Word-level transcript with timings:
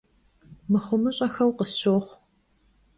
Mıxhumı'eşşxueu 0.71 1.51
khısşoxhu. 1.57 2.11